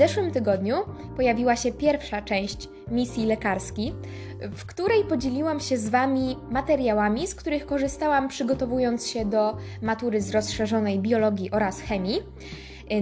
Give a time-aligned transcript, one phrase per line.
[0.00, 0.76] zeszłym tygodniu
[1.16, 3.94] pojawiła się pierwsza część misji lekarskiej,
[4.40, 10.30] w której podzieliłam się z Wami materiałami, z których korzystałam przygotowując się do matury z
[10.30, 12.22] rozszerzonej biologii oraz chemii.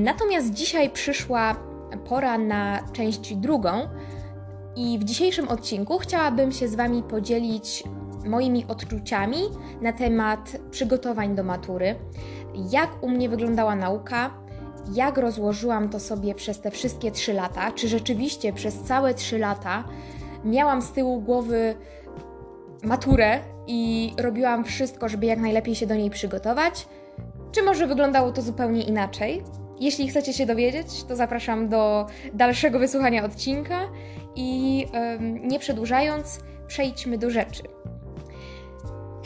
[0.00, 1.56] Natomiast dzisiaj przyszła
[2.08, 3.88] pora na część drugą
[4.76, 7.84] i w dzisiejszym odcinku chciałabym się z Wami podzielić
[8.26, 9.40] moimi odczuciami
[9.82, 11.94] na temat przygotowań do matury,
[12.70, 14.47] jak u mnie wyglądała nauka,
[14.94, 19.84] jak rozłożyłam to sobie przez te wszystkie trzy lata, czy rzeczywiście przez całe trzy lata
[20.44, 21.74] miałam z tyłu głowy
[22.82, 26.86] maturę i robiłam wszystko, żeby jak najlepiej się do niej przygotować,
[27.52, 29.42] czy może wyglądało to zupełnie inaczej.
[29.80, 33.80] Jeśli chcecie się dowiedzieć, to zapraszam do dalszego wysłuchania odcinka
[34.34, 34.86] i
[35.20, 37.62] nie przedłużając, przejdźmy do rzeczy.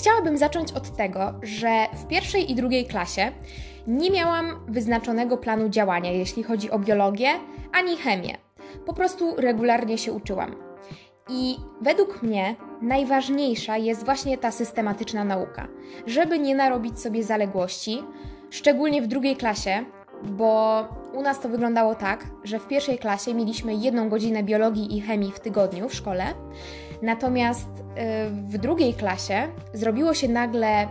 [0.03, 3.33] Chciałabym zacząć od tego, że w pierwszej i drugiej klasie
[3.87, 7.29] nie miałam wyznaczonego planu działania, jeśli chodzi o biologię
[7.73, 8.37] ani chemię.
[8.87, 10.55] Po prostu regularnie się uczyłam.
[11.29, 15.69] I według mnie najważniejsza jest właśnie ta systematyczna nauka,
[16.07, 18.03] żeby nie narobić sobie zaległości,
[18.51, 19.85] szczególnie w drugiej klasie,
[20.23, 25.01] bo u nas to wyglądało tak, że w pierwszej klasie mieliśmy jedną godzinę biologii i
[25.01, 26.25] chemii w tygodniu w szkole,
[27.03, 30.89] natomiast y, w drugiej klasie zrobiło się nagle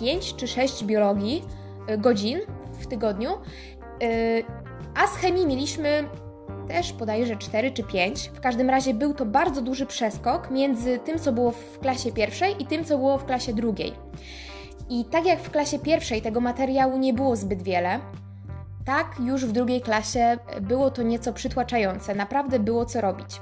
[0.00, 1.44] 5 czy 6 biologii
[1.90, 2.38] y, godzin
[2.80, 3.30] w tygodniu,
[4.02, 4.44] y,
[4.94, 6.04] a z chemii mieliśmy
[6.68, 8.30] też podajże 4 czy 5.
[8.34, 12.62] W każdym razie był to bardzo duży przeskok między tym, co było w klasie pierwszej
[12.62, 13.92] i tym, co było w klasie drugiej.
[14.90, 18.00] I tak jak w klasie pierwszej tego materiału nie było zbyt wiele,
[18.84, 23.40] tak już w drugiej klasie było to nieco przytłaczające, naprawdę było co robić.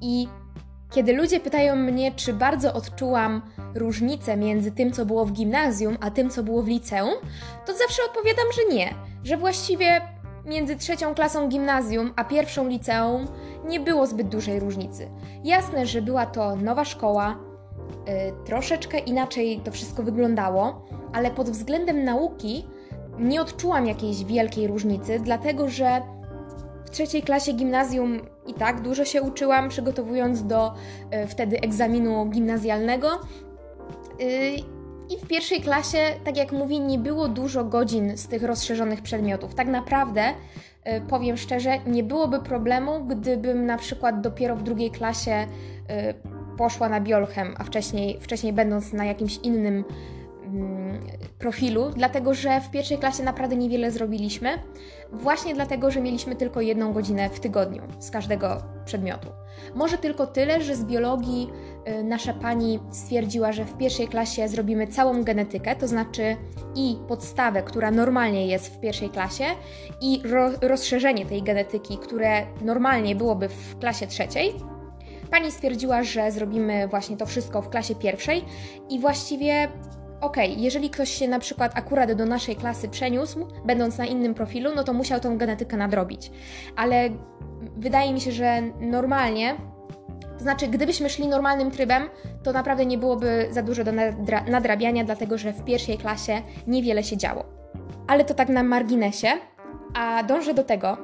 [0.00, 0.28] I
[0.94, 3.42] kiedy ludzie pytają mnie, czy bardzo odczułam
[3.74, 7.14] różnicę między tym, co było w gimnazjum, a tym, co było w liceum,
[7.66, 10.00] to zawsze odpowiadam, że nie, że właściwie
[10.44, 13.26] między trzecią klasą gimnazjum a pierwszą liceum
[13.64, 15.08] nie było zbyt dużej różnicy.
[15.44, 17.36] Jasne, że była to nowa szkoła,
[18.06, 18.14] yy,
[18.44, 22.64] troszeczkę inaczej to wszystko wyglądało, ale pod względem nauki
[23.18, 26.02] nie odczułam jakiejś wielkiej różnicy, dlatego że
[26.84, 30.72] w trzeciej klasie gimnazjum i tak dużo się uczyłam, przygotowując do
[31.24, 33.08] y, wtedy egzaminu gimnazjalnego.
[34.20, 34.56] Y,
[35.10, 39.54] I w pierwszej klasie, tak jak mówię, nie było dużo godzin z tych rozszerzonych przedmiotów.
[39.54, 45.46] Tak naprawdę, y, powiem szczerze, nie byłoby problemu, gdybym na przykład dopiero w drugiej klasie
[46.56, 49.84] poszła na biolchem, a wcześniej, wcześniej będąc na jakimś innym
[51.38, 54.48] profilu, dlatego że w pierwszej klasie naprawdę niewiele zrobiliśmy,
[55.12, 59.28] właśnie dlatego, że mieliśmy tylko jedną godzinę w tygodniu z każdego przedmiotu.
[59.74, 61.48] Może tylko tyle, że z biologii
[61.88, 66.36] y, nasza pani stwierdziła, że w pierwszej klasie zrobimy całą genetykę, to znaczy
[66.74, 69.44] i podstawę, która normalnie jest w pierwszej klasie,
[70.00, 74.54] i ro rozszerzenie tej genetyki, które normalnie byłoby w klasie trzeciej.
[75.30, 78.44] Pani stwierdziła, że zrobimy właśnie to wszystko w klasie pierwszej
[78.90, 79.68] i właściwie
[80.20, 84.70] ok, jeżeli ktoś się na przykład akurat do naszej klasy przeniósł, będąc na innym profilu,
[84.76, 86.30] no to musiał tą genetykę nadrobić.
[86.76, 87.10] Ale
[87.76, 89.56] wydaje mi się, że normalnie,
[90.38, 92.02] to znaczy, gdybyśmy szli normalnym trybem,
[92.42, 97.04] to naprawdę nie byłoby za dużo do nadra nadrabiania, dlatego że w pierwszej klasie niewiele
[97.04, 97.44] się działo.
[98.06, 99.28] Ale to tak na marginesie,
[99.94, 100.96] a dążę do tego,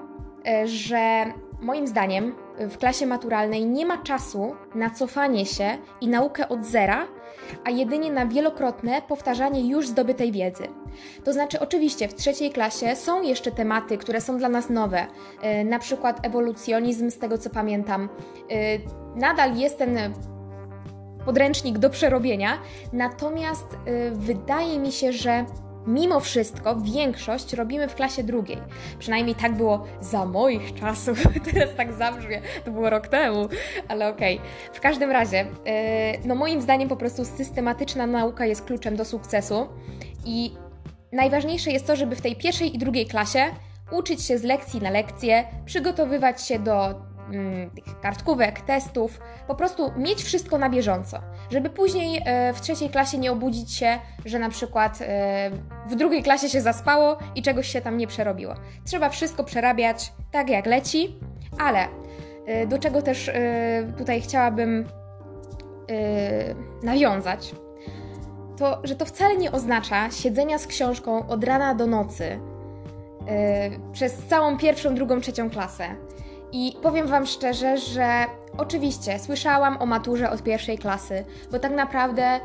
[0.46, 1.24] e, że
[1.60, 7.06] moim zdaniem w klasie maturalnej nie ma czasu na cofanie się i naukę od zera,
[7.64, 10.64] a jedynie na wielokrotne powtarzanie już zdobytej wiedzy.
[11.24, 15.06] To znaczy, oczywiście w trzeciej klasie są jeszcze tematy, które są dla nas nowe,
[15.42, 18.08] yy, na przykład ewolucjonizm, z tego co pamiętam.
[18.48, 18.56] Yy,
[19.16, 19.98] nadal jest ten
[21.24, 22.58] podręcznik do przerobienia,
[22.92, 25.44] natomiast yy, wydaje mi się, że
[25.86, 28.58] Mimo wszystko większość robimy w klasie drugiej.
[28.98, 31.22] Przynajmniej tak było za moich czasów.
[31.52, 33.48] Teraz tak zabrzmie, to było rok temu,
[33.88, 34.38] ale okej.
[34.38, 34.50] Okay.
[34.72, 35.72] W każdym razie, yy,
[36.24, 39.68] no moim zdaniem po prostu systematyczna nauka jest kluczem do sukcesu
[40.24, 40.52] i
[41.12, 43.44] najważniejsze jest to, żeby w tej pierwszej i drugiej klasie
[43.90, 46.94] uczyć się z lekcji na lekcję, przygotowywać się do
[47.74, 53.18] tych kartkówek, testów, po prostu mieć wszystko na bieżąco, żeby później e, w trzeciej klasie
[53.18, 55.50] nie obudzić się, że na przykład e,
[55.88, 58.54] w drugiej klasie się zaspało i czegoś się tam nie przerobiło.
[58.84, 61.18] Trzeba wszystko przerabiać tak jak leci,
[61.58, 61.88] ale
[62.46, 63.30] e, do czego też
[63.98, 64.88] tutaj chciałabym
[66.82, 67.54] nawiązać,
[68.56, 72.40] to że to wcale nie oznacza siedzenia z książką od rana do nocy
[73.92, 75.84] przez całą pierwszą, drugą, trzecią klasę.
[76.52, 78.24] I powiem Wam szczerze, że
[78.58, 82.40] oczywiście słyszałam o maturze od pierwszej klasy, bo tak naprawdę y,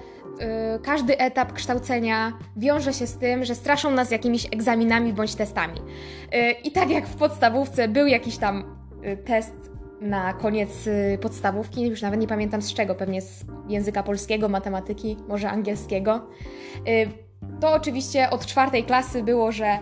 [0.83, 5.79] każdy etap kształcenia wiąże się z tym, że straszą nas jakimiś egzaminami bądź testami.
[5.79, 11.87] Y, I tak jak w podstawówce był jakiś tam y, test na koniec y, podstawówki,
[11.87, 16.27] już nawet nie pamiętam z czego, pewnie z języka polskiego, matematyki, może angielskiego.
[17.61, 19.79] To oczywiście od czwartej klasy było, że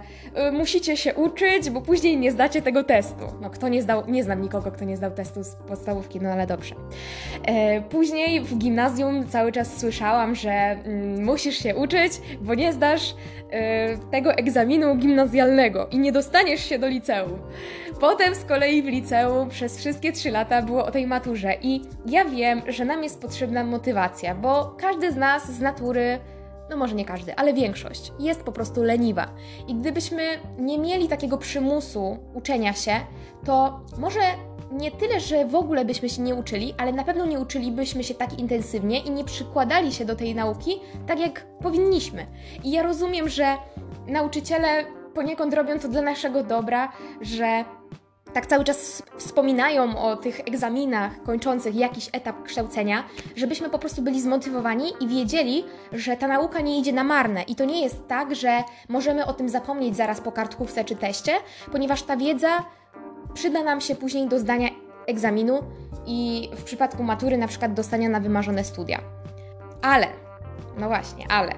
[0.48, 3.26] y, musicie się uczyć, bo później nie zdacie tego testu.
[3.42, 6.48] No kto nie zdał, nie znam nikogo, kto nie zdał testu z podstawówki, no ale
[6.48, 6.76] dobrze.
[7.46, 10.78] E, później w gimnazjum cały czas słyszałam, że
[11.18, 13.16] y, musisz się uczyć, bo nie zdasz y,
[14.12, 17.40] tego egzaminu gimnazjalnego i nie dostaniesz się do liceum.
[18.00, 22.26] Potem z kolei w liceum przez wszystkie trzy lata było o tej maturze i ja
[22.26, 26.20] wiem, że nam jest potrzebna motywacja, bo każdy z nas z natury
[26.70, 29.28] no może nie każdy, ale większość, jest po prostu leniwa.
[29.68, 30.24] I gdybyśmy
[30.58, 32.92] nie mieli takiego przymusu uczenia się,
[33.46, 34.20] to może
[34.72, 38.14] nie tyle, że w ogóle byśmy się nie uczyli, ale na pewno nie uczylibyśmy się
[38.14, 42.28] tak intensywnie i nie przykładali się do tej nauki tak, jak powinniśmy.
[42.64, 43.58] I ja rozumiem, że
[44.08, 47.66] nauczyciele poniekąd robią to dla naszego dobra, że
[48.34, 53.04] tak cały czas wspominają o tych egzaminach kończących jakiś etap kształcenia,
[53.36, 57.44] żebyśmy po prostu byli zmotywowani i wiedzieli, że ta nauka nie idzie na marne.
[57.44, 61.32] I to nie jest tak, że możemy o tym zapomnieć zaraz po kartkówce czy teście,
[61.72, 62.64] ponieważ ta wiedza
[63.34, 64.70] przyda nam się później do zdania
[65.08, 65.60] egzaminu
[66.06, 69.00] i w przypadku matury na przykład dostania na wymarzone studia.
[69.82, 70.08] Ale,
[70.78, 71.52] no właśnie, ale,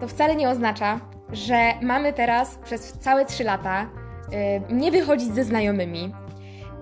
[0.00, 1.00] to wcale nie oznacza,
[1.32, 4.01] że mamy teraz przez całe 3 lata
[4.70, 6.12] nie wychodzić ze znajomymi,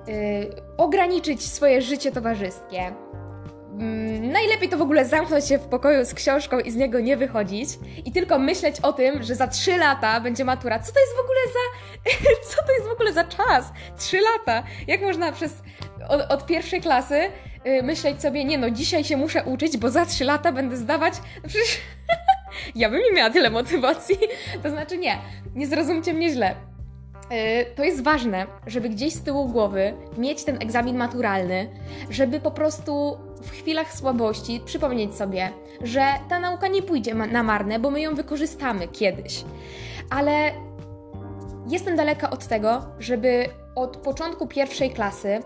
[0.08, 2.92] y, ograniczyć swoje życie towarzyskie.
[3.72, 7.16] Mm, najlepiej to w ogóle zamknąć się w pokoju z książką i z niego nie
[7.16, 7.68] wychodzić
[8.04, 10.78] i tylko myśleć o tym, że za trzy lata będzie matura.
[10.78, 11.60] Co to jest w ogóle za.
[12.56, 13.72] Co to jest w ogóle za czas?
[13.98, 14.62] Trzy lata!
[14.86, 15.62] Jak można przez.
[16.08, 17.20] od, od pierwszej klasy
[17.64, 21.14] yy, myśleć sobie, nie no, dzisiaj się muszę uczyć, bo za trzy lata będę zdawać.
[21.42, 21.80] No przecież.
[22.74, 24.18] ja bym nie miała tyle motywacji.
[24.62, 25.18] To znaczy, nie,
[25.54, 26.69] nie zrozumcie mnie źle
[27.76, 31.68] to jest ważne, żeby gdzieś z tyłu głowy mieć ten egzamin maturalny,
[32.10, 35.50] żeby po prostu w chwilach słabości przypomnieć sobie,
[35.82, 39.44] że ta nauka nie pójdzie na marne, bo my ją wykorzystamy kiedyś.
[40.10, 40.52] Ale
[41.68, 45.40] jestem daleka od tego, żeby od początku pierwszej klasy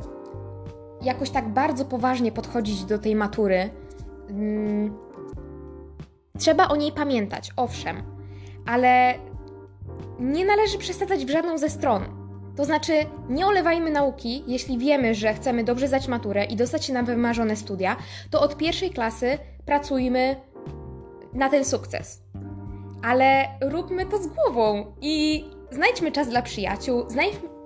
[1.02, 3.70] jakoś tak bardzo poważnie podchodzić do tej matury.
[4.28, 4.98] Hmm,
[6.38, 8.02] trzeba o niej pamiętać, owszem,
[8.66, 9.14] ale
[10.18, 12.24] nie należy przesadzać w żadną ze stron.
[12.56, 12.92] To znaczy,
[13.28, 17.56] nie olewajmy nauki, jeśli wiemy, że chcemy dobrze zdać maturę i dostać się na wymarzone
[17.56, 17.96] studia,
[18.30, 20.36] to od pierwszej klasy pracujmy
[21.32, 22.22] na ten sukces.
[23.02, 27.04] Ale róbmy to z głową i znajdźmy czas dla przyjaciół,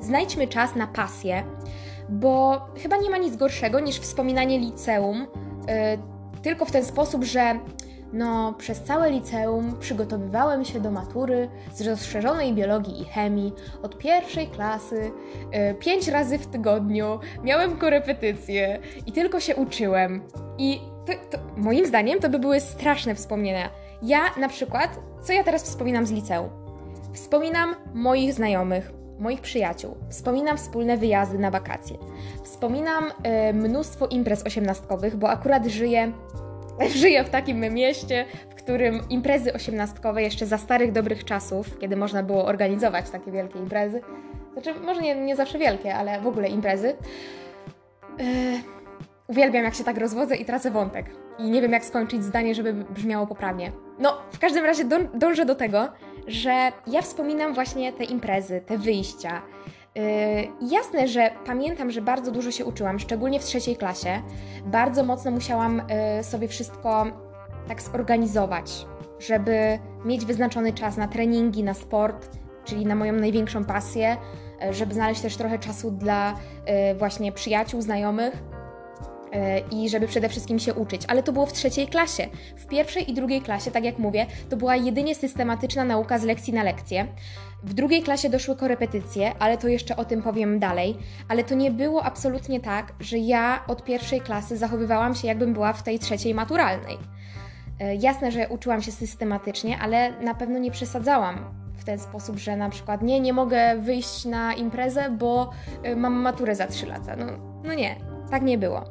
[0.01, 1.45] znajdźmy czas na pasję,
[2.09, 7.59] bo chyba nie ma nic gorszego niż wspominanie liceum, yy, tylko w ten sposób, że
[8.12, 13.52] no, przez całe liceum przygotowywałem się do matury z rozszerzonej biologii i chemii
[13.82, 15.10] od pierwszej klasy,
[15.52, 20.22] yy, pięć razy w tygodniu, miałem korepetycje i tylko się uczyłem.
[20.58, 23.70] I to, to, moim zdaniem to by były straszne wspomnienia.
[24.02, 26.49] Ja na przykład, co ja teraz wspominam z liceum?
[27.12, 31.96] Wspominam moich znajomych, moich przyjaciół, wspominam wspólne wyjazdy na wakacje,
[32.43, 33.05] wspominam
[33.50, 36.12] y, mnóstwo imprez osiemnastkowych, bo akurat żyję
[37.03, 42.23] Żyję w takim mieście, w którym imprezy osiemnastkowe jeszcze za starych dobrych czasów, kiedy można
[42.23, 44.01] było organizować takie wielkie imprezy,
[44.53, 46.97] znaczy może nie, nie zawsze wielkie, ale w ogóle imprezy,
[48.19, 48.25] yy,
[49.27, 51.06] uwielbiam jak się tak rozwodzę i tracę wątek.
[51.39, 53.73] I nie wiem jak skończyć zdanie, żeby brzmiało poprawnie.
[53.99, 55.89] No, w każdym razie dążę do tego,
[56.27, 59.43] że ja wspominam właśnie te imprezy, te wyjścia,
[60.71, 64.23] jasne, że pamiętam, że bardzo dużo się uczyłam, szczególnie w trzeciej klasie.
[64.65, 65.83] Bardzo mocno musiałam
[66.17, 67.07] yy, sobie wszystko
[67.69, 68.87] tak zorganizować,
[69.19, 74.17] żeby mieć wyznaczony czas na treningi, na sport, czyli na moją największą pasję,
[74.61, 76.35] yy, żeby znaleźć też trochę czasu dla
[76.99, 78.43] właśnie przyjaciół, znajomych
[79.71, 81.03] i żeby przede wszystkim się uczyć.
[81.09, 82.29] Ale to było w trzeciej klasie.
[82.57, 86.53] W pierwszej i drugiej klasie, tak jak mówię, to była jedynie systematyczna nauka z lekcji
[86.53, 87.07] na lekcję.
[87.62, 90.98] W drugiej klasie doszły korepetycje, ale to jeszcze o tym powiem dalej.
[91.29, 95.72] Ale to nie było absolutnie tak, że ja od pierwszej klasy zachowywałam się, jakbym była
[95.72, 96.98] w tej trzeciej maturalnej.
[97.81, 102.56] E, jasne, że uczyłam się systematycznie, ale na pewno nie przesadzałam w ten sposób, że
[102.56, 105.50] na przykład nie, nie mogę wyjść na imprezę, bo
[105.82, 107.17] e, mam maturę za 3 lata.
[107.17, 107.27] No,
[107.65, 107.96] no nie,
[108.31, 108.84] tak nie było.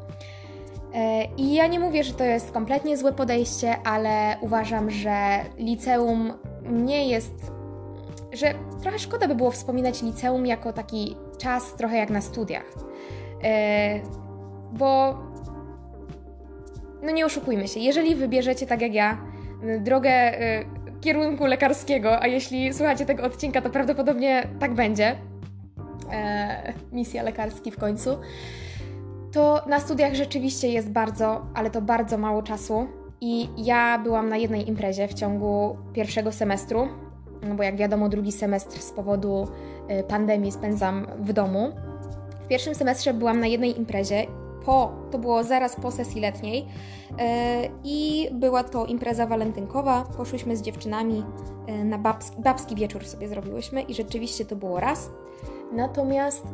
[0.94, 6.34] E, I ja nie mówię, że to jest kompletnie złe podejście, ale uważam, że liceum
[6.70, 7.57] nie jest
[8.38, 12.66] że trochę szkoda by było wspominać liceum jako taki czas trochę jak na studiach.
[13.44, 14.00] E,
[14.74, 15.18] bo
[17.04, 19.18] no nie oszukujmy się, jeżeli wybierzecie tak jak ja
[19.80, 20.66] drogę y,
[21.02, 25.16] kierunku lekarskiego, a jeśli słuchacie tego odcinka, to prawdopodobnie tak będzie.
[26.12, 28.18] E, misja lekarski w końcu.
[29.32, 32.88] To na studiach rzeczywiście jest bardzo, ale to bardzo mało czasu.
[33.22, 36.88] I ja byłam na jednej imprezie w ciągu pierwszego semestru,
[37.44, 39.48] no bo jak wiadomo, drugi semestr z powodu
[40.00, 41.72] y, pandemii spędzam w domu.
[42.46, 44.26] W pierwszym semestrze byłam na jednej imprezie,
[44.66, 47.16] po, to było zaraz po sesji letniej y,
[47.84, 50.06] i była to impreza walentynkowa.
[50.18, 51.24] Poszłyśmy z dziewczynami
[51.70, 55.10] y, na babski, babski wieczór sobie zrobiłyśmy i rzeczywiście to było raz.
[55.74, 56.46] Natomiast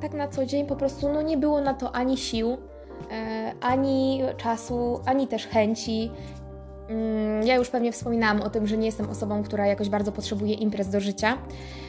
[0.00, 2.56] tak na co dzień po prostu no, nie było na to ani sił,
[3.60, 6.10] ani czasu, ani też chęci.
[6.88, 10.54] Mm, ja już pewnie wspominałam o tym, że nie jestem osobą, która jakoś bardzo potrzebuje
[10.54, 11.38] imprez do życia.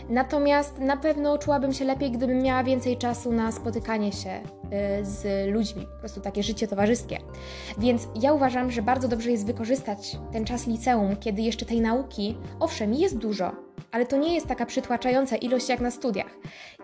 [0.10, 4.29] Natomiast na pewno czułabym się lepiej, gdybym miała więcej czasu na spotykanie się
[5.01, 7.18] y, z ludźmi, po prostu takie życie towarzyskie.
[7.77, 12.38] Więc ja uważam, że bardzo dobrze jest wykorzystać ten czas liceum, kiedy jeszcze tej nauki,
[12.60, 13.51] owszem, jest dużo,
[13.91, 16.31] ale to nie jest taka przytłaczająca ilość jak na studiach.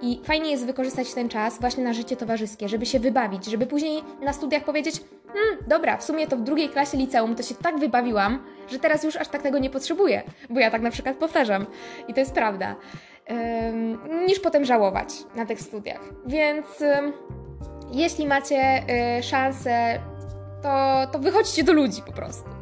[0.01, 4.03] I fajnie jest wykorzystać ten czas właśnie na życie towarzyskie, żeby się wybawić, żeby później
[4.21, 5.01] na studiach powiedzieć:
[5.33, 9.03] Hmm, dobra, w sumie to w drugiej klasie liceum to się tak wybawiłam, że teraz
[9.03, 11.65] już aż tak tego nie potrzebuję, bo ja tak na przykład powtarzam.
[12.07, 12.75] I to jest prawda.
[14.27, 16.01] Niż potem żałować na tych studiach.
[16.25, 16.65] Więc
[17.91, 18.83] jeśli macie
[19.19, 19.99] y, szansę,
[20.63, 22.54] to, to wychodźcie do ludzi po prostu.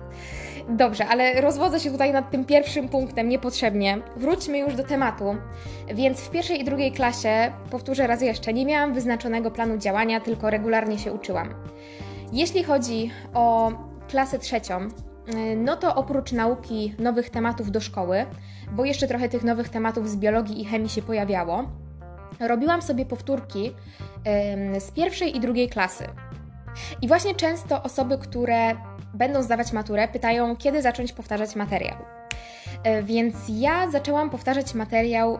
[0.70, 3.98] Dobrze, ale rozwodzę się tutaj nad tym pierwszym punktem niepotrzebnie.
[4.16, 5.36] Wróćmy już do tematu.
[5.94, 10.50] Więc w pierwszej i drugiej klasie, powtórzę raz jeszcze, nie miałam wyznaczonego planu działania, tylko
[10.50, 11.54] regularnie się uczyłam.
[12.34, 13.72] Jeśli chodzi o
[14.10, 18.26] klasę trzecią, y, no to oprócz nauki nowych tematów do szkoły,
[18.72, 21.64] bo jeszcze trochę tych nowych tematów z biologii i chemii się pojawiało,
[22.40, 23.74] robiłam sobie powtórki
[24.80, 26.06] z pierwszej i drugiej klasy.
[27.02, 28.76] I właśnie często osoby, które
[29.14, 31.98] będą zdawać maturę, pytają, kiedy zacząć powtarzać materiał.
[32.84, 35.40] E, więc ja zaczęłam powtarzać materiał e,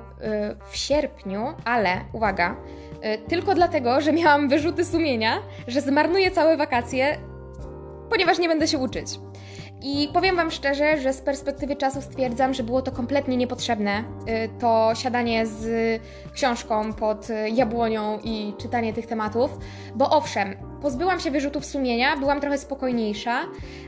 [0.72, 2.56] w sierpniu, ale uwaga,
[3.02, 7.18] e, tylko dlatego, że miałam wyrzuty sumienia, że zmarnuję całe wakacje,
[8.10, 9.08] ponieważ nie będę się uczyć.
[9.86, 14.04] I powiem Wam szczerze, że z perspektywy czasu stwierdzam, że było to kompletnie niepotrzebne.
[14.60, 16.02] To siadanie z
[16.34, 19.58] książką pod jabłonią i czytanie tych tematów,
[19.96, 23.42] bo owszem, pozbyłam się wyrzutów sumienia, byłam trochę spokojniejsza,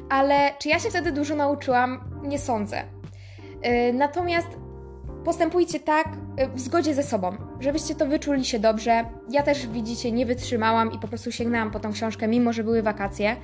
[0.09, 1.99] ale czy ja się wtedy dużo nauczyłam?
[2.23, 2.83] Nie sądzę.
[3.65, 4.47] Y, natomiast
[5.25, 9.05] postępujcie tak y, w zgodzie ze sobą, żebyście to wyczuli się dobrze.
[9.29, 12.81] Ja też, widzicie, nie wytrzymałam i po prostu sięgnęłam po tą książkę, mimo że były
[12.81, 13.35] wakacje.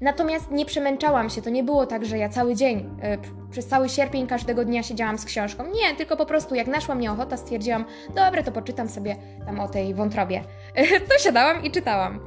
[0.00, 1.42] Natomiast nie przemęczałam się.
[1.42, 5.18] To nie było tak, że ja cały dzień, y, przez cały sierpień każdego dnia siedziałam
[5.18, 5.64] z książką.
[5.66, 9.16] Nie, tylko po prostu jak naszła mnie ochota, stwierdziłam, dobra, to poczytam sobie
[9.46, 10.44] tam o tej wątrobie.
[11.08, 12.20] to siadałam i czytałam.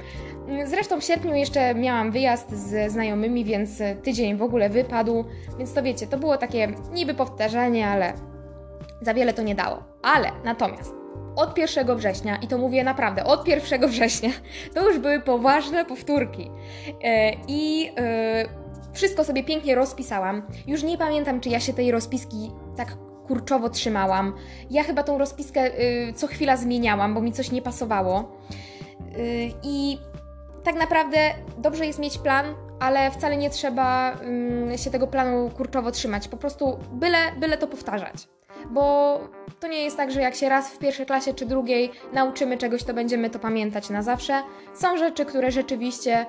[0.64, 3.70] Zresztą w sierpniu jeszcze miałam wyjazd ze znajomymi, więc
[4.02, 5.24] tydzień w ogóle wypadł,
[5.58, 8.31] więc to wiecie, to było takie niby powtarzanie, ale
[9.02, 9.82] za wiele to nie dało.
[10.02, 11.02] Ale natomiast
[11.36, 14.30] od 1 września, i to mówię naprawdę, od 1 września,
[14.74, 16.50] to już były poważne powtórki.
[17.04, 18.44] E, I e,
[18.92, 20.42] wszystko sobie pięknie rozpisałam.
[20.66, 24.34] Już nie pamiętam, czy ja się tej rozpiski tak kurczowo trzymałam.
[24.70, 28.40] Ja chyba tą rozpiskę e, co chwila zmieniałam, bo mi coś nie pasowało.
[29.62, 29.98] I
[30.64, 31.18] tak naprawdę
[31.58, 36.28] dobrze jest mieć plan, ale wcale nie trzeba um, się tego planu kurczowo trzymać.
[36.28, 38.28] Po prostu byle, byle to powtarzać.
[38.70, 39.18] Bo
[39.60, 42.84] to nie jest tak, że jak się raz w pierwszej klasie czy drugiej nauczymy czegoś,
[42.84, 44.42] to będziemy to pamiętać na zawsze.
[44.74, 46.26] Są rzeczy, które rzeczywiście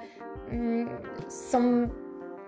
[0.51, 0.89] um,
[1.29, 1.89] są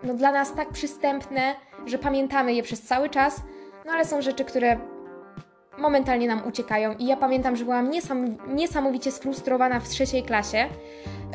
[0.03, 3.41] no, dla nas tak przystępne, że pamiętamy je przez cały czas,
[3.85, 4.79] no ale są rzeczy, które
[5.77, 6.93] momentalnie nam uciekają.
[6.93, 10.69] I ja pamiętam, że byłam niesam, niesamowicie sfrustrowana w trzeciej klasie,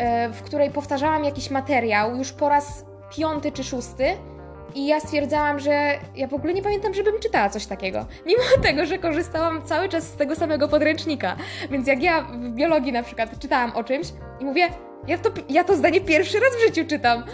[0.01, 2.85] E, w której powtarzałam jakiś materiał już po raz
[3.17, 4.05] piąty czy szósty.
[4.75, 8.07] I ja stwierdzałam, że ja w ogóle nie pamiętam, żebym czytała coś takiego.
[8.27, 11.37] Mimo tego, że korzystałam cały czas z tego samego podręcznika.
[11.71, 14.07] Więc jak ja w biologii na przykład czytałam o czymś
[14.41, 14.69] i mówię,
[15.07, 17.25] ja to, ja to zdanie pierwszy raz w życiu czytam.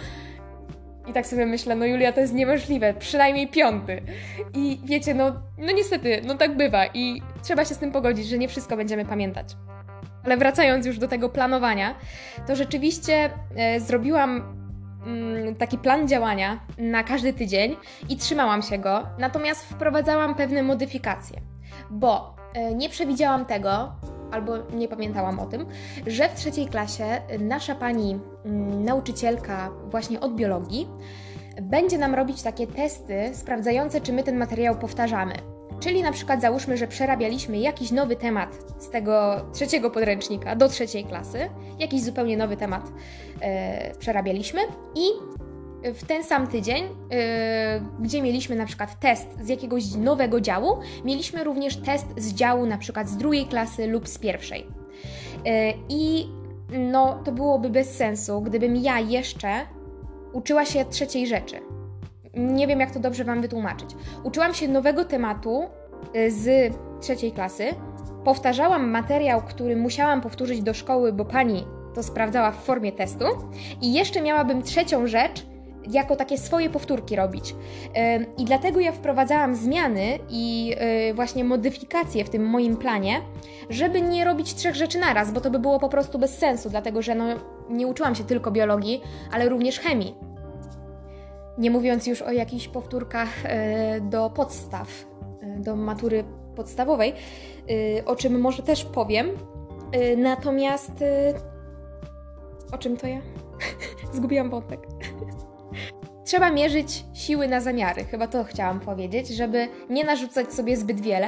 [1.07, 4.01] I tak sobie myślę, no Julia, to jest niemożliwe, przynajmniej piąty.
[4.53, 8.37] I wiecie, no, no niestety, no tak bywa i trzeba się z tym pogodzić, że
[8.37, 9.47] nie wszystko będziemy pamiętać.
[10.23, 11.95] Ale wracając już do tego planowania,
[12.47, 14.56] to rzeczywiście e, zrobiłam
[15.57, 17.75] taki plan działania na każdy tydzień
[18.09, 21.41] i trzymałam się go, natomiast wprowadzałam pewne modyfikacje,
[21.89, 23.91] bo e, nie przewidziałam tego,
[24.31, 25.65] albo nie pamiętałam o tym,
[26.07, 30.87] że w trzeciej klasie nasza pani mm, nauczycielka właśnie od biologii
[31.61, 35.56] będzie nam robić takie testy sprawdzające, czy my ten materiał powtarzamy.
[35.79, 41.05] Czyli na przykład załóżmy, że przerabialiśmy jakiś nowy temat z tego trzeciego podręcznika do trzeciej
[41.05, 42.91] klasy, jakiś zupełnie nowy temat
[43.41, 44.61] e, przerabialiśmy
[44.95, 45.37] i
[45.83, 47.17] w ten sam tydzień, yy,
[47.99, 52.77] gdzie mieliśmy na przykład test z jakiegoś nowego działu, mieliśmy również test z działu na
[52.77, 54.67] przykład z drugiej klasy lub z pierwszej.
[55.45, 55.51] Yy,
[55.89, 56.27] I
[56.69, 59.49] no, to byłoby bez sensu, gdybym ja jeszcze
[60.33, 61.76] uczyła się trzeciej rzeczy.
[62.37, 63.89] Nie wiem, jak to dobrze Wam wytłumaczyć.
[64.23, 65.63] Uczyłam się nowego tematu
[66.13, 67.63] yy, z trzeciej klasy,
[68.23, 71.65] powtarzałam materiał, który musiałam powtórzyć do szkoły, bo pani
[71.95, 73.25] to sprawdzała w formie testu,
[73.81, 75.45] i jeszcze miałabym trzecią rzecz,
[75.91, 77.55] jako takie swoje powtórki robić.
[78.37, 80.75] I dlatego ja wprowadzałam zmiany i
[81.09, 83.21] y, właśnie modyfikacje w tym moim planie,
[83.69, 87.01] żeby nie robić trzech rzeczy naraz, bo to by było po prostu bez sensu, dlatego
[87.01, 87.25] że no,
[87.69, 89.01] nie uczyłam się tylko biologii,
[89.31, 90.15] ale również chemii.
[91.57, 93.49] Nie mówiąc już o jakichś powtórkach y,
[94.01, 95.05] do podstaw,
[95.57, 96.23] y, do matury
[96.55, 97.13] podstawowej,
[98.05, 99.27] o czym może też powiem.
[100.17, 100.91] Natomiast
[102.71, 103.21] o czym to ja?
[104.13, 104.79] Zgubiłam wątek.
[106.25, 111.27] Trzeba mierzyć siły na zamiary, chyba to chciałam powiedzieć, żeby nie narzucać sobie zbyt wiele,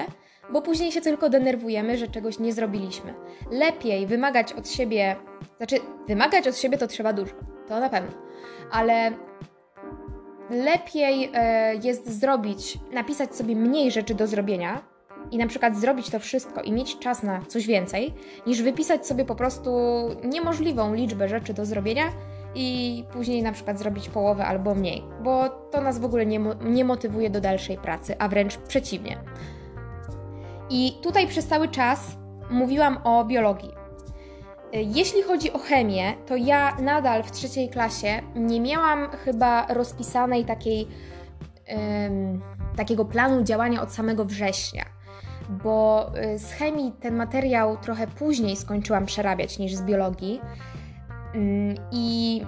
[0.54, 3.14] bo później się tylko denerwujemy, że czegoś nie zrobiliśmy.
[3.52, 5.16] Lepiej wymagać od siebie,
[5.58, 5.76] znaczy
[6.08, 7.34] wymagać od siebie to trzeba dużo,
[7.68, 8.12] to na pewno,
[8.72, 9.12] ale
[10.50, 14.82] lepiej e, jest zrobić, napisać sobie mniej rzeczy do zrobienia
[15.32, 18.14] i na przykład zrobić to wszystko i mieć czas na coś więcej,
[18.48, 19.72] niż wypisać sobie po prostu
[20.24, 22.04] niemożliwą liczbę rzeczy do zrobienia
[22.56, 26.86] i później na przykład zrobić połowę albo mniej, bo to nas w ogóle nie, nie
[26.86, 29.18] motywuje do dalszej pracy, a wręcz przeciwnie.
[30.70, 32.18] I tutaj przez cały czas
[32.52, 33.79] mówiłam o biologii.
[34.74, 40.88] Jeśli chodzi o chemię, to ja nadal w trzeciej klasie nie miałam chyba rozpisanej takiej,
[42.08, 42.42] ym,
[42.76, 44.86] takiego planu działania od samego września,
[45.50, 50.42] bo y, z chemii ten materiał trochę później skończyłam przerabiać niż z biologii.
[51.34, 52.42] Mm, I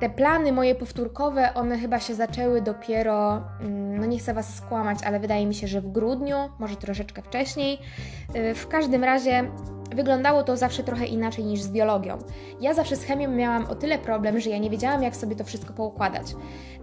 [0.00, 4.98] te plany moje powtórkowe, one chyba się zaczęły dopiero, mm, no nie chcę Was skłamać,
[5.04, 7.78] ale wydaje mi się, że w grudniu, może troszeczkę wcześniej.
[8.36, 9.50] Y, w każdym razie
[9.94, 12.18] wyglądało to zawsze trochę inaczej niż z biologią.
[12.60, 15.44] Ja zawsze z chemią miałam o tyle problem, że ja nie wiedziałam, jak sobie to
[15.44, 16.26] wszystko poukładać.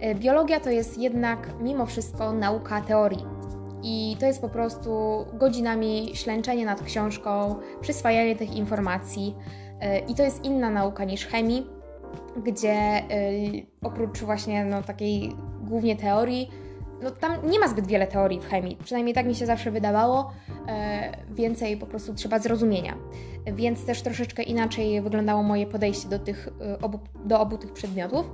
[0.02, 3.24] Y, biologia to jest jednak mimo wszystko nauka teorii.
[3.82, 4.90] I to jest po prostu
[5.32, 9.36] godzinami ślęczenie nad książką, przyswajanie tych informacji.
[10.08, 11.77] I to jest inna nauka niż chemii,
[12.44, 16.50] gdzie y, oprócz właśnie no, takiej głównie teorii,
[17.02, 20.32] no tam nie ma zbyt wiele teorii w chemii, przynajmniej tak mi się zawsze wydawało,
[20.68, 22.96] e, więcej po prostu trzeba zrozumienia.
[23.52, 28.30] Więc też troszeczkę inaczej wyglądało moje podejście do, tych, y, obu, do obu tych przedmiotów.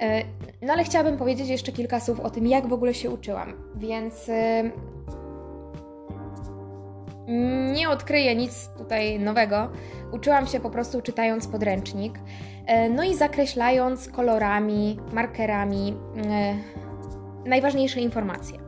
[0.00, 0.22] E,
[0.62, 3.52] no ale chciałabym powiedzieć jeszcze kilka słów o tym, jak w ogóle się uczyłam.
[3.76, 4.32] Więc y,
[7.74, 9.68] nie odkryję nic tutaj nowego.
[10.12, 12.18] Uczyłam się po prostu czytając podręcznik,
[12.66, 16.54] e, no i zakreślając kolorami, markerami e,
[17.48, 18.58] najważniejsze informacje.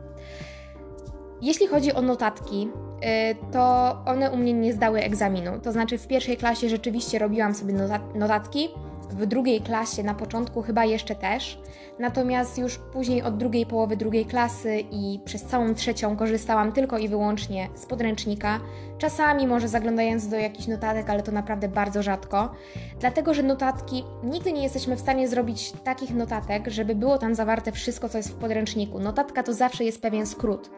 [1.41, 2.69] Jeśli chodzi o notatki,
[3.01, 5.59] e, to one u mnie nie zdały egzaminu.
[5.59, 7.73] To znaczy, w pierwszej klasie rzeczywiście robiłam sobie
[8.15, 8.69] notatki,
[9.09, 11.59] w drugiej klasie na początku chyba jeszcze też,
[11.99, 17.09] natomiast już później od drugiej połowy drugiej klasy i przez całą trzecią korzystałam tylko i
[17.09, 18.59] wyłącznie z podręcznika,
[18.97, 22.51] czasami może zaglądając do jakichś notatek, ale to naprawdę bardzo rzadko,
[22.99, 27.71] dlatego że notatki nigdy nie jesteśmy w stanie zrobić takich notatek, żeby było tam zawarte
[27.71, 28.99] wszystko, co jest w podręczniku.
[28.99, 30.69] Notatka to zawsze jest pewien skrót.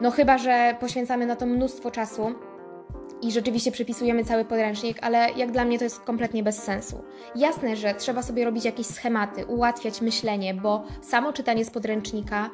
[0.00, 2.34] No chyba, że poświęcamy na to mnóstwo czasu,
[3.22, 7.04] i rzeczywiście przepisujemy cały podręcznik, ale jak dla mnie to jest kompletnie bez sensu.
[7.36, 12.50] Jasne, że trzeba sobie robić jakieś schematy, ułatwiać myślenie, bo samo czytanie z podręcznika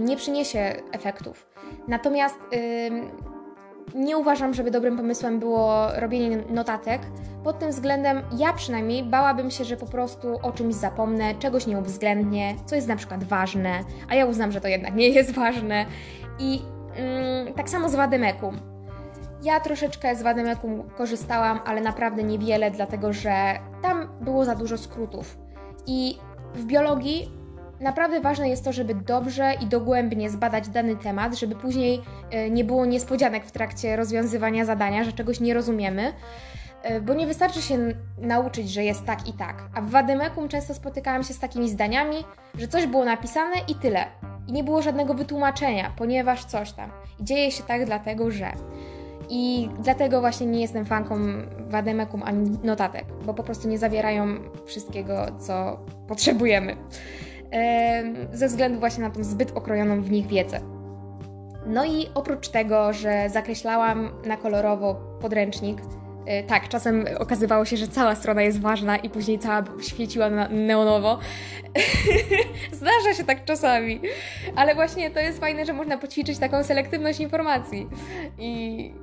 [0.00, 1.46] nie przyniesie efektów.
[1.88, 7.00] Natomiast yy, nie uważam, żeby dobrym pomysłem było robienie notatek.
[7.44, 11.78] Pod tym względem ja przynajmniej bałabym się, że po prostu o czymś zapomnę, czegoś nie
[11.78, 15.86] uwzględnię, co jest na przykład ważne, a ja uznam, że to jednak nie jest ważne.
[16.38, 18.71] I yy, tak samo z Wademekum
[19.42, 25.38] ja troszeczkę z Wademekum korzystałam, ale naprawdę niewiele, dlatego że tam było za dużo skrótów.
[25.86, 26.18] I
[26.54, 27.30] w biologii
[27.80, 32.64] naprawdę ważne jest to, żeby dobrze i dogłębnie zbadać dany temat, żeby później e, nie
[32.64, 36.12] było niespodzianek w trakcie rozwiązywania zadania, że czegoś nie rozumiemy.
[36.82, 37.78] E, bo nie wystarczy się
[38.18, 39.62] nauczyć, że jest tak i tak.
[39.74, 42.16] A w Wademekum często spotykałam się z takimi zdaniami,
[42.58, 44.06] że coś było napisane i tyle.
[44.48, 46.90] I nie było żadnego wytłumaczenia, ponieważ coś tam.
[47.20, 48.52] I dzieje się tak dlatego, że.
[49.30, 51.18] I dlatego właśnie nie jestem fanką
[51.68, 54.26] wademekum ani notatek, bo po prostu nie zawierają
[54.66, 56.76] wszystkiego, co potrzebujemy.
[58.32, 60.60] Ze względu właśnie na tą zbyt okrojoną w nich wiedzę.
[61.66, 65.78] No i oprócz tego, że zakreślałam na kolorowo podręcznik,
[66.26, 70.48] E, tak, czasem okazywało się, że cała strona jest ważna i później cała świeciła na
[70.48, 71.18] neonowo.
[72.72, 74.00] Zdarza się tak czasami.
[74.56, 77.88] Ale właśnie to jest fajne, że można poćwiczyć taką selektywność informacji.
[78.38, 78.94] I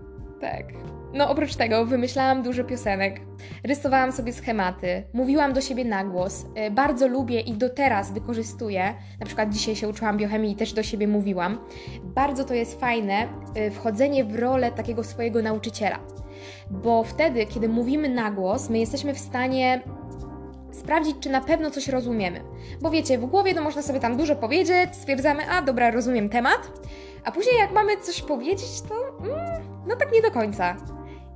[0.41, 0.65] tak.
[1.13, 3.21] No oprócz tego wymyślałam dużo piosenek,
[3.63, 6.45] rysowałam sobie schematy, mówiłam do siebie na głos.
[6.55, 10.73] E, bardzo lubię i do teraz wykorzystuję, na przykład dzisiaj się uczyłam biochemii i też
[10.73, 11.59] do siebie mówiłam.
[12.03, 15.99] Bardzo to jest fajne, e, wchodzenie w rolę takiego swojego nauczyciela.
[16.69, 19.81] Bo wtedy, kiedy mówimy na głos, my jesteśmy w stanie
[20.71, 22.41] sprawdzić, czy na pewno coś rozumiemy.
[22.81, 26.71] Bo wiecie, w głowie to można sobie tam dużo powiedzieć, stwierdzamy, a dobra, rozumiem temat,
[27.23, 29.39] a później jak mamy coś powiedzieć, to mm,
[29.87, 30.75] no tak nie do końca.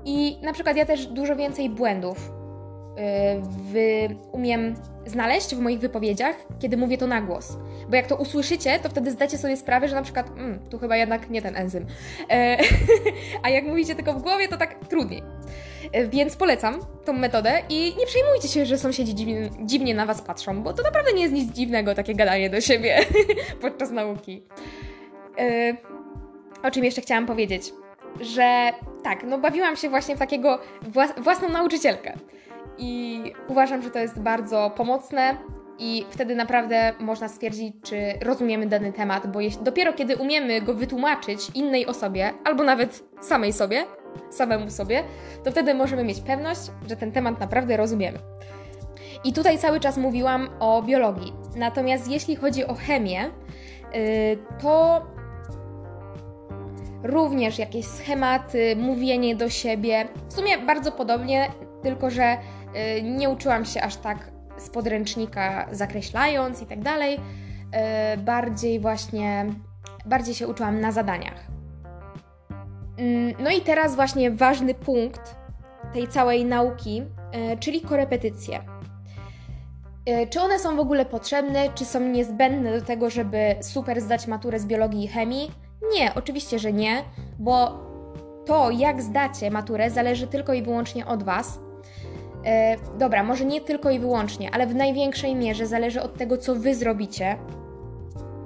[0.05, 2.31] I na przykład ja też dużo więcej błędów
[3.73, 7.57] yy, umiem znaleźć w moich wypowiedziach, kiedy mówię to na głos.
[7.89, 10.97] Bo jak to usłyszycie, to wtedy zdacie sobie sprawę, że na przykład, mm, tu chyba
[10.97, 11.85] jednak nie ten enzym.
[12.29, 12.57] E,
[13.43, 15.23] a jak mówicie tylko w głowie, to tak trudniej.
[15.91, 20.21] E, więc polecam tą metodę i nie przejmujcie się, że sąsiedzi dziwnie, dziwnie na Was
[20.21, 22.99] patrzą, bo to naprawdę nie jest nic dziwnego, takie gadanie do siebie
[23.61, 24.43] podczas nauki.
[25.37, 25.73] E,
[26.63, 27.73] o czym jeszcze chciałam powiedzieć?
[28.21, 30.59] Że tak, no bawiłam się właśnie w takiego
[31.17, 32.13] własną nauczycielkę.
[32.77, 35.37] I uważam, że to jest bardzo pomocne
[35.79, 40.73] i wtedy naprawdę można stwierdzić, czy rozumiemy dany temat, bo jeśli, dopiero kiedy umiemy go
[40.73, 43.85] wytłumaczyć innej osobie, albo nawet samej sobie,
[44.29, 45.03] samemu sobie,
[45.43, 48.19] to wtedy możemy mieć pewność, że ten temat naprawdę rozumiemy.
[49.23, 51.33] I tutaj cały czas mówiłam o biologii.
[51.55, 53.21] Natomiast jeśli chodzi o chemię,
[53.93, 53.99] yy,
[54.61, 55.01] to
[57.03, 60.07] również jakieś schematy, mówienie do siebie.
[60.29, 61.51] W sumie bardzo podobnie,
[61.83, 62.37] tylko że
[62.97, 67.15] y, nie uczyłam się aż tak z podręcznika zakreślając i tak dalej.
[67.15, 69.45] Y, bardziej właśnie,
[70.05, 71.47] bardziej się uczyłam na zadaniach.
[72.97, 75.35] Mm, no i teraz właśnie ważny punkt
[75.93, 78.59] tej całej nauki, y, czyli korepetycje.
[80.29, 84.59] Czy one są w ogóle potrzebne, czy są niezbędne do tego, żeby super zdać maturę
[84.59, 85.51] z biologii i chemii?
[85.91, 87.03] Nie, oczywiście, że nie,
[87.39, 87.83] bo
[88.45, 91.59] to, jak zdacie maturę, zależy tylko i wyłącznie od Was.
[92.45, 96.55] E, dobra, może nie tylko i wyłącznie, ale w największej mierze zależy od tego, co
[96.55, 97.37] Wy zrobicie,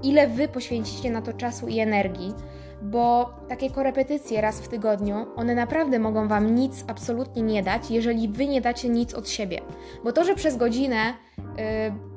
[0.03, 2.33] ile Wy poświęcicie na to czasu i energii,
[2.81, 8.29] bo takie korepetycje raz w tygodniu, one naprawdę mogą Wam nic absolutnie nie dać, jeżeli
[8.29, 9.61] Wy nie dacie nic od siebie.
[10.03, 11.13] Bo to, że przez godzinę.
[11.37, 12.16] Yy,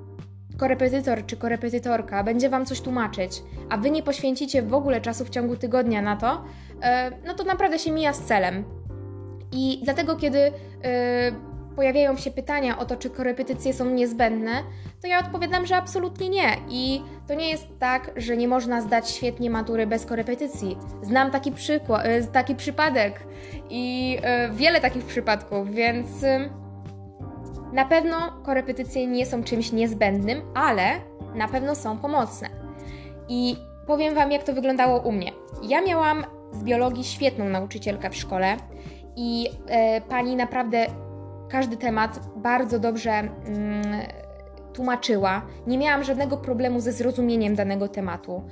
[0.60, 5.30] korepetytor czy korepetytorka będzie Wam coś tłumaczyć, a Wy nie poświęcicie w ogóle czasu w
[5.30, 6.44] ciągu tygodnia na to,
[6.82, 8.64] e, no to naprawdę się mija z celem.
[9.52, 10.52] I dlatego, kiedy e,
[11.76, 14.52] pojawiają się pytania o to, czy korepetycje są niezbędne,
[15.02, 16.56] to ja odpowiadam, że absolutnie nie.
[16.68, 20.78] I to nie jest tak, że nie można zdać świetnie matury bez korepetycji.
[21.02, 23.20] Znam taki przykład, e, taki przypadek
[23.70, 24.18] i
[24.52, 26.06] wiele takich przypadków, więc
[27.72, 31.00] na pewno korepetycje nie są czymś niezbędnym, ale
[31.34, 32.48] na pewno są pomocne.
[33.28, 33.56] I
[33.86, 35.32] powiem Wam, jak to wyglądało u mnie.
[35.62, 38.56] Ja miałam z biologii świetną nauczycielkę w szkole
[39.16, 40.86] i e, pani naprawdę
[41.48, 43.30] każdy temat bardzo dobrze mm,
[44.72, 45.42] tłumaczyła.
[45.66, 48.42] Nie miałam żadnego problemu ze zrozumieniem danego tematu.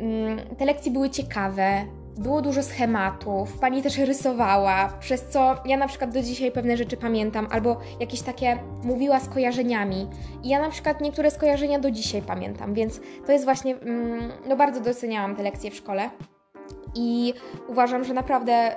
[0.00, 1.84] Mm, te lekcje były ciekawe,
[2.18, 6.96] było dużo schematów, pani też rysowała, przez co ja na przykład do dzisiaj pewne rzeczy
[6.96, 10.08] pamiętam, albo jakieś takie mówiła skojarzeniami.
[10.42, 14.56] I ja na przykład niektóre skojarzenia do dzisiaj pamiętam, więc to jest właśnie, mm, no
[14.56, 16.10] bardzo doceniałam te lekcje w szkole.
[16.94, 17.34] I
[17.68, 18.76] uważam, że naprawdę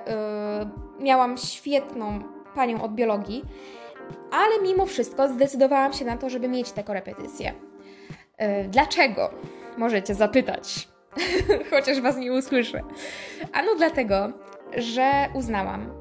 [0.99, 2.19] yy, miałam świetną
[2.55, 3.43] panią od biologii,
[4.31, 7.53] ale mimo wszystko zdecydowałam się na to, żeby mieć te korepetycje.
[8.39, 9.29] Yy, dlaczego?
[9.77, 10.90] Możecie zapytać.
[11.71, 12.81] chociaż Was nie usłyszę.
[13.53, 14.31] Ano dlatego,
[14.77, 15.93] że uznałam,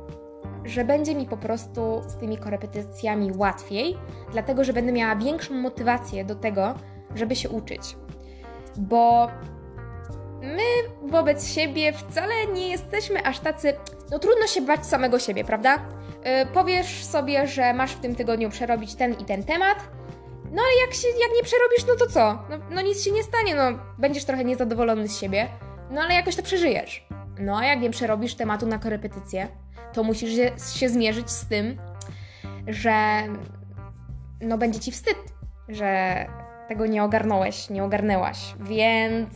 [0.65, 3.97] że będzie mi po prostu z tymi korepetycjami łatwiej,
[4.33, 6.75] dlatego że będę miała większą motywację do tego,
[7.15, 7.97] żeby się uczyć.
[8.77, 9.29] Bo
[10.43, 13.73] my wobec siebie wcale nie jesteśmy aż tacy.
[14.11, 15.75] No trudno się bać samego siebie, prawda?
[15.77, 19.79] Yy, powiesz sobie, że masz w tym tygodniu przerobić ten i ten temat,
[20.51, 22.45] no ale jak, się, jak nie przerobisz, no to co?
[22.51, 25.49] No, no nic się nie stanie, no będziesz trochę niezadowolony z siebie,
[25.91, 27.07] no ale jakoś to przeżyjesz.
[27.39, 29.49] No a jak nie przerobisz tematu na korepetycję,
[29.93, 31.79] to musisz się, się zmierzyć z tym,
[32.67, 33.23] że
[34.41, 35.17] no będzie ci wstyd,
[35.69, 36.27] że
[36.69, 38.55] tego nie ogarnąłeś, nie ogarnęłaś.
[38.61, 39.31] Więc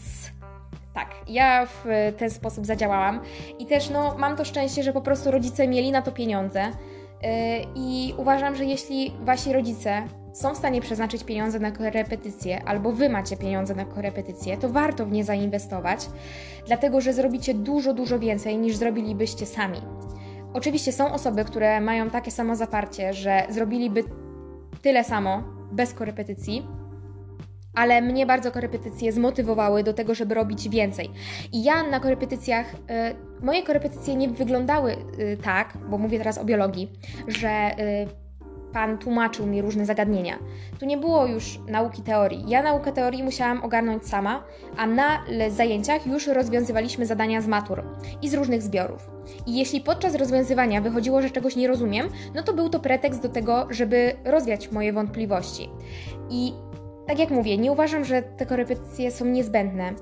[0.94, 1.84] tak, ja w
[2.18, 3.20] ten sposób zadziałałam
[3.58, 6.62] i też no mam to szczęście, że po prostu rodzice mieli na to pieniądze.
[6.62, 7.28] Yy,
[7.74, 13.08] I uważam, że jeśli wasi rodzice są w stanie przeznaczyć pieniądze na korepetycje, albo wy
[13.08, 16.06] macie pieniądze na korepetycje, to warto w nie zainwestować,
[16.66, 19.80] dlatego że zrobicie dużo, dużo więcej niż zrobilibyście sami.
[20.52, 24.04] Oczywiście są osoby, które mają takie samo zaparcie, że zrobiliby
[24.82, 25.42] tyle samo
[25.72, 26.66] bez korepetycji,
[27.74, 31.10] ale mnie bardzo korepetycje zmotywowały do tego, żeby robić więcej.
[31.52, 36.44] I ja na korepetycjach, y, moje korepetycje nie wyglądały y, tak, bo mówię teraz o
[36.44, 36.92] biologii,
[37.28, 38.23] że y,
[38.74, 40.38] Pan tłumaczył mi różne zagadnienia.
[40.80, 42.44] Tu nie było już nauki teorii.
[42.48, 44.44] Ja naukę teorii musiałam ogarnąć sama,
[44.76, 47.82] a na zajęciach już rozwiązywaliśmy zadania z matur
[48.22, 49.10] i z różnych zbiorów.
[49.46, 53.28] I jeśli podczas rozwiązywania wychodziło, że czegoś nie rozumiem, no to był to pretekst do
[53.28, 55.70] tego, żeby rozwiać moje wątpliwości.
[56.30, 56.52] I
[57.06, 59.94] tak jak mówię, nie uważam, że te korepetycje są niezbędne,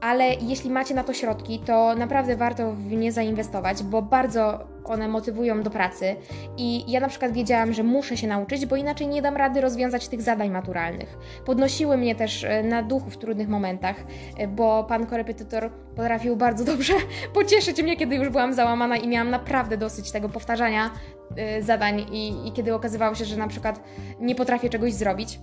[0.00, 5.08] ale jeśli macie na to środki, to naprawdę warto w nie zainwestować, bo bardzo one
[5.08, 6.16] motywują do pracy.
[6.56, 10.08] I ja na przykład wiedziałam, że muszę się nauczyć, bo inaczej nie dam rady rozwiązać
[10.08, 11.18] tych zadań maturalnych.
[11.44, 13.96] Podnosiły mnie też e, na duchu w trudnych momentach,
[14.38, 16.92] e, bo pan korepetytor potrafił bardzo dobrze
[17.34, 20.90] pocieszyć mnie, kiedy już byłam załamana i miałam naprawdę dosyć tego powtarzania
[21.36, 23.80] e, zadań i, i kiedy okazywało się, że na przykład
[24.20, 25.38] nie potrafię czegoś zrobić.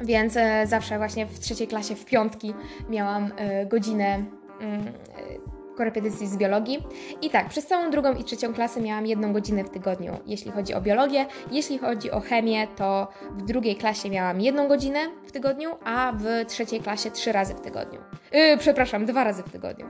[0.00, 2.54] Więc e, zawsze właśnie w trzeciej klasie, w piątki
[2.88, 4.24] miałam e, godzinę
[4.60, 6.86] mm, e, korepetycji z biologii.
[7.22, 10.74] I tak, przez całą drugą i trzecią klasę miałam jedną godzinę w tygodniu, jeśli chodzi
[10.74, 11.26] o biologię.
[11.50, 16.46] Jeśli chodzi o chemię, to w drugiej klasie miałam jedną godzinę w tygodniu, a w
[16.46, 18.00] trzeciej klasie trzy razy w tygodniu.
[18.32, 19.86] Yy, przepraszam, dwa razy w tygodniu.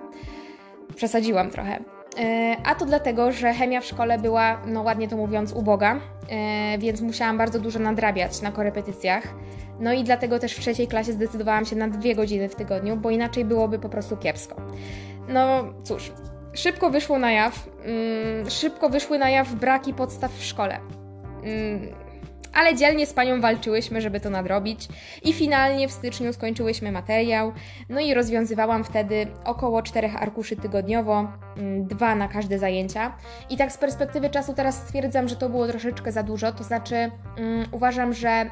[0.97, 1.85] Przesadziłam trochę.
[2.65, 6.01] A to dlatego, że chemia w szkole była, no ładnie to mówiąc, uboga,
[6.79, 9.35] więc musiałam bardzo dużo nadrabiać na korepetycjach.
[9.81, 13.11] No i dlatego też w trzeciej klasie zdecydowałam się na dwie godziny w tygodniu, bo
[13.11, 14.57] inaczej byłoby po prostu kiepsko.
[15.29, 16.13] No cóż,
[16.53, 20.81] szybko wyszło na jaw, mm, szybko wyszły na jaw braki podstaw w szkole.
[22.55, 24.89] Ale dzielnie z panią walczyłyśmy, żeby to nadrobić
[25.25, 27.53] i finalnie w styczniu skończyłyśmy materiał.
[27.89, 33.17] No i rozwiązywałam wtedy około czterech arkuszy tygodniowo, mm, dwa na każde zajęcia.
[33.51, 36.95] I tak z perspektywy czasu teraz stwierdzam, że to było troszeczkę za dużo, to znaczy
[37.39, 38.51] um, uważam, że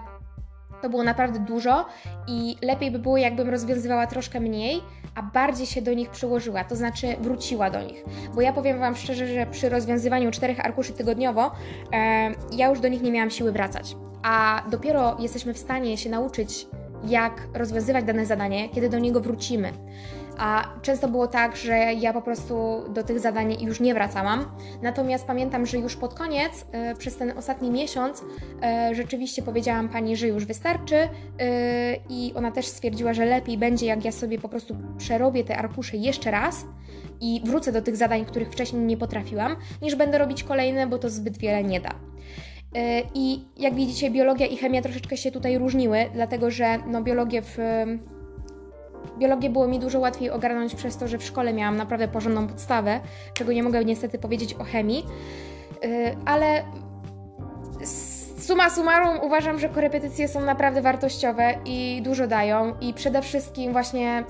[0.82, 1.86] to było naprawdę dużo
[2.26, 4.80] i lepiej by było, jakbym rozwiązywała troszkę mniej,
[5.14, 8.04] a bardziej się do nich przyłożyła, to znaczy wróciła do nich.
[8.34, 11.50] Bo ja powiem Wam szczerze, że przy rozwiązywaniu czterech arkuszy tygodniowo
[11.92, 13.96] e, ja już do nich nie miałam siły wracać.
[14.22, 16.66] A dopiero jesteśmy w stanie się nauczyć,
[17.04, 19.72] jak rozwiązywać dane zadanie, kiedy do niego wrócimy.
[20.38, 24.44] A często było tak, że ja po prostu do tych zadań już nie wracałam.
[24.82, 30.16] Natomiast pamiętam, że już pod koniec, yy, przez ten ostatni miesiąc, yy, rzeczywiście powiedziałam pani,
[30.16, 31.08] że już wystarczy, yy,
[32.08, 35.96] i ona też stwierdziła, że lepiej będzie, jak ja sobie po prostu przerobię te arkusze
[35.96, 36.64] jeszcze raz
[37.20, 41.10] i wrócę do tych zadań, których wcześniej nie potrafiłam, niż będę robić kolejne, bo to
[41.10, 41.90] zbyt wiele nie da.
[43.14, 47.58] I jak widzicie, biologia i chemia troszeczkę się tutaj różniły, dlatego że no, biologię w
[49.22, 53.00] biologię było mi dużo łatwiej ogarnąć przez to, że w szkole miałam naprawdę porządną podstawę,
[53.34, 55.06] czego nie mogę niestety powiedzieć o chemii,
[55.84, 56.64] y, ale
[58.38, 64.24] suma summarum uważam, że korepetycje są naprawdę wartościowe i dużo dają i przede wszystkim właśnie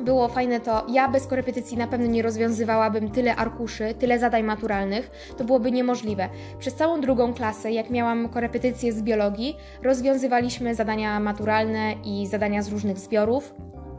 [0.00, 5.10] było fajne to, ja bez korepetycji na pewno nie rozwiązywałabym tyle arkuszy, tyle zadań maturalnych,
[5.36, 6.28] to byłoby niemożliwe.
[6.58, 12.68] Przez całą drugą klasę, jak miałam korepetycję z biologii, rozwiązywaliśmy zadania maturalne i zadania z
[12.68, 13.54] różnych zbiorów.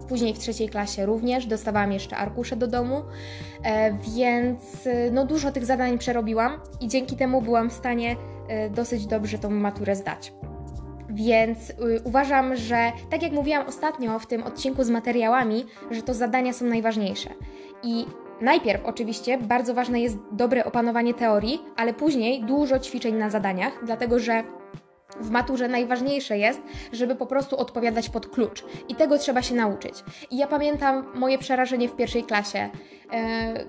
[0.07, 3.01] Później w trzeciej klasie również dostawałam jeszcze arkusze do domu,
[3.63, 8.15] e, więc e, no dużo tych zadań przerobiłam i dzięki temu byłam w stanie
[8.47, 10.33] e, dosyć dobrze tą maturę zdać.
[11.09, 16.53] Więc uważam, że tak jak mówiłam ostatnio w tym odcinku z materiałami, że to zadania
[16.53, 17.29] są najważniejsze.
[17.83, 18.05] I
[18.41, 24.19] najpierw oczywiście bardzo ważne jest dobre opanowanie teorii, ale później dużo ćwiczeń na zadaniach, dlatego
[24.19, 24.43] że
[25.19, 26.61] w maturze najważniejsze jest,
[26.93, 28.63] żeby po prostu odpowiadać pod klucz.
[28.89, 29.93] I tego trzeba się nauczyć.
[30.31, 32.69] I ja pamiętam moje przerażenie w pierwszej klasie,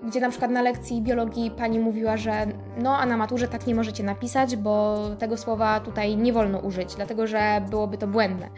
[0.03, 2.47] gdzie na przykład na lekcji biologii pani mówiła, że
[2.79, 6.95] no a na maturze tak nie możecie napisać, bo tego słowa tutaj nie wolno użyć,
[6.95, 8.51] dlatego że byłoby to błędne.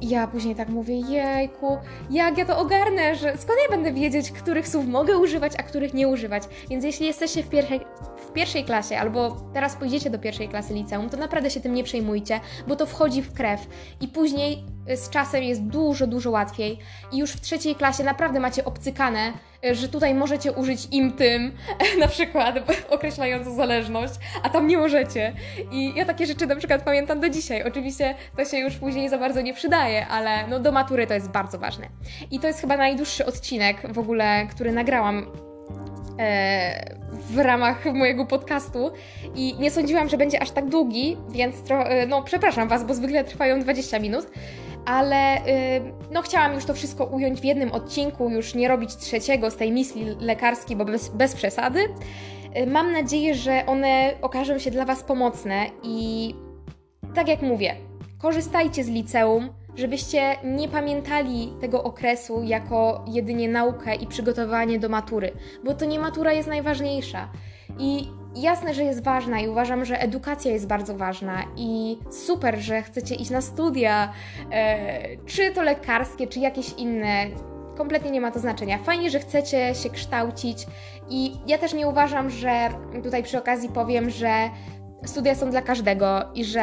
[0.00, 1.78] I ja później tak mówię, jejku,
[2.10, 5.94] jak ja to ogarnę, że skąd ja będę wiedzieć, których słów mogę używać, a których
[5.94, 6.42] nie używać.
[6.70, 7.80] Więc jeśli jesteście w pierwszej,
[8.34, 12.40] pierwszej klasie albo teraz pójdziecie do pierwszej klasy liceum, to naprawdę się tym nie przejmujcie,
[12.66, 13.66] bo to wchodzi w krew
[14.00, 14.64] i później
[14.96, 16.78] z czasem jest dużo, dużo łatwiej
[17.12, 19.32] i już w trzeciej klasie naprawdę macie obcykane,
[19.72, 21.52] że tutaj możecie użyć im tym,
[22.00, 22.56] na przykład
[22.90, 25.32] określającą zależność, a tam nie możecie.
[25.70, 27.62] I ja takie rzeczy na przykład pamiętam do dzisiaj.
[27.62, 31.28] Oczywiście to się już później za bardzo nie przydaje, ale no do matury to jest
[31.28, 31.88] bardzo ważne.
[32.30, 35.26] I to jest chyba najdłuższy odcinek w ogóle, który nagrałam
[36.18, 38.92] e, w ramach mojego podcastu
[39.34, 43.24] i nie sądziłam, że będzie aż tak długi, więc e, no przepraszam Was, bo zwykle
[43.24, 44.26] trwają 20 minut
[44.84, 49.50] ale yy, no chciałam już to wszystko ująć w jednym odcinku, już nie robić trzeciego
[49.50, 51.80] z tej misji lekarskiej, bo bez, bez przesady.
[52.66, 56.34] Mam nadzieję, że one okażą się dla Was pomocne i
[57.14, 57.76] tak jak mówię,
[58.18, 65.32] korzystajcie z liceum, żebyście nie pamiętali tego okresu jako jedynie naukę i przygotowanie do matury,
[65.64, 67.28] bo to nie matura jest najważniejsza.
[67.78, 72.82] I jasne, że jest ważna i uważam, że edukacja jest bardzo ważna i super, że
[72.82, 74.12] chcecie iść na studia,
[74.52, 77.26] e, czy to lekarskie, czy jakieś inne.
[77.76, 78.78] Kompletnie nie ma to znaczenia.
[78.78, 80.66] Fajnie, że chcecie się kształcić
[81.08, 82.68] i ja też nie uważam, że
[83.02, 84.50] tutaj przy okazji powiem, że
[85.04, 86.62] studia są dla każdego i że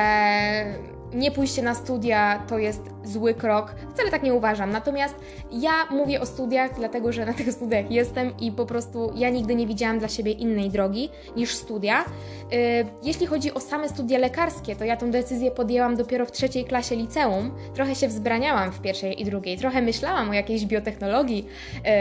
[1.14, 3.76] nie pójście na studia to jest zły krok.
[3.94, 4.72] Wcale tak nie uważam.
[4.72, 5.16] Natomiast
[5.52, 9.56] ja mówię o studiach, dlatego że na tych studiach jestem i po prostu ja nigdy
[9.56, 12.06] nie widziałam dla siebie innej drogi niż studia.
[12.54, 16.66] Y, jeśli chodzi o same studia lekarskie, to ja tą decyzję podjęłam dopiero w trzeciej
[16.66, 17.52] klasie liceum.
[17.74, 21.46] Trochę się wzbraniałam w pierwszej i drugiej, trochę myślałam o jakiejś biotechnologii,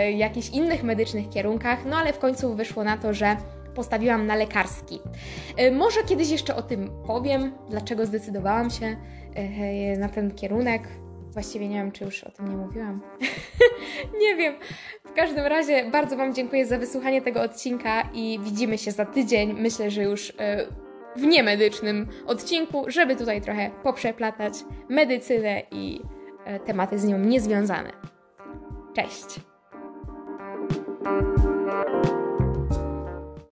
[0.09, 3.37] y, jakichś innych medycznych kierunkach, no ale w końcu wyszło na to, że
[3.79, 5.01] postawiłam na lekarski.
[5.57, 8.97] E, może kiedyś jeszcze o tym powiem, dlaczego zdecydowałam się
[9.35, 10.83] e, na ten kierunek.
[11.33, 13.01] Właściwie nie wiem, czy już o tym nie mówiłam.
[14.23, 14.55] nie wiem.
[15.05, 19.53] W każdym razie bardzo Wam dziękuję za wysłuchanie tego odcinka i widzimy się za tydzień.
[19.53, 20.67] Myślę, że już e,
[21.17, 24.55] w niemedycznym odcinku, żeby tutaj trochę poprzeplatać
[24.89, 26.01] medycynę i
[26.65, 27.93] tematy z nią niezwiązane.
[28.95, 29.41] Cześć!